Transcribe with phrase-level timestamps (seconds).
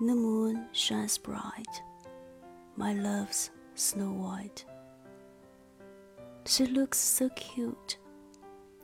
[0.00, 1.82] The moon shines bright,
[2.76, 4.64] my love's Snow White.
[6.46, 7.96] She looks so cute,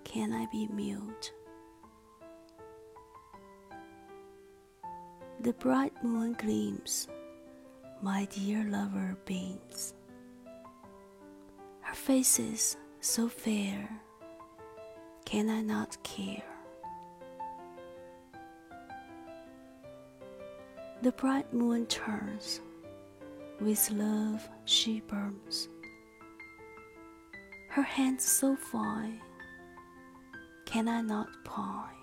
[0.05, 1.33] can I be mute?
[5.41, 7.09] The bright moon gleams,
[8.01, 9.95] my dear lover beams.
[11.81, 13.91] Her face is so fair,
[15.25, 16.50] can I not care?
[21.03, 22.61] The bright moon turns,
[23.59, 25.71] with love she burns.
[27.71, 29.19] Her hands so fine,
[30.67, 32.00] can I not pine?